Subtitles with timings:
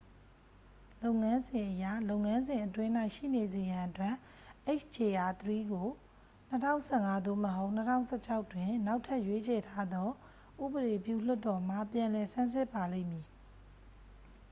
[1.03, 4.15] လုပ်ငန်းစဉ်အရ လုပ်ငန်းစဉ်အတွင်း၌ရှိနေစေရန်အတွက်
[4.79, 5.43] hjr-3
[5.73, 5.87] ကို
[6.57, 7.71] 2015 သို့မဟုတ်
[8.11, 10.09] 2016 တွင် နောက်ထပ်ရွေးချယ်ထားသော
[10.63, 13.25] ဥပဒေပြုလွှတ်တော်မှ ပြန်လည်ဆန်းစစ်ပါလိမ့်မည်